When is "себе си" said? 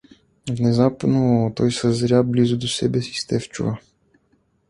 2.67-3.13